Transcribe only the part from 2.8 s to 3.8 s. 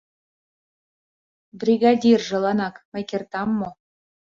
мый кертам мо?